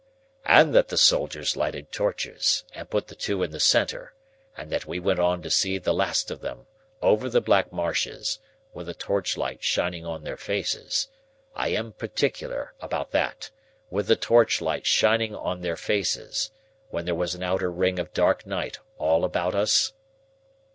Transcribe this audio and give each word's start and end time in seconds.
"And 0.47 0.73
that 0.73 0.87
the 0.87 0.97
soldiers 0.97 1.55
lighted 1.55 1.91
torches, 1.91 2.63
and 2.73 2.89
put 2.89 3.05
the 3.05 3.13
two 3.13 3.43
in 3.43 3.51
the 3.51 3.59
centre, 3.59 4.15
and 4.57 4.71
that 4.71 4.87
we 4.87 4.99
went 4.99 5.19
on 5.19 5.43
to 5.43 5.51
see 5.51 5.77
the 5.77 5.93
last 5.93 6.31
of 6.31 6.41
them, 6.41 6.65
over 7.03 7.29
the 7.29 7.39
black 7.39 7.71
marshes, 7.71 8.39
with 8.73 8.87
the 8.87 8.95
torchlight 8.95 9.63
shining 9.63 10.03
on 10.03 10.23
their 10.23 10.37
faces,—I 10.37 11.67
am 11.67 11.93
particular 11.93 12.73
about 12.79 13.11
that,—with 13.11 14.07
the 14.07 14.15
torchlight 14.15 14.87
shining 14.87 15.35
on 15.35 15.61
their 15.61 15.77
faces, 15.77 16.49
when 16.89 17.05
there 17.05 17.13
was 17.13 17.35
an 17.35 17.43
outer 17.43 17.69
ring 17.69 17.99
of 17.99 18.11
dark 18.11 18.43
night 18.47 18.79
all 18.97 19.23
about 19.23 19.53
us?" 19.53 19.93